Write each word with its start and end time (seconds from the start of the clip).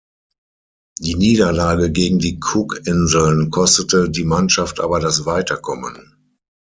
Die 0.97 1.13
Niederlage 1.13 1.91
gegen 1.91 2.17
die 2.17 2.39
Cookinseln 2.43 3.51
kostete 3.51 4.09
die 4.09 4.23
Mannschaft 4.25 4.79
aber 4.79 4.99
das 4.99 5.27
Weiterkommen. 5.27 6.15